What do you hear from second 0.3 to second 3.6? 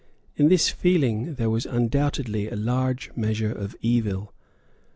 In this feeling there was undoubtedly a large mixture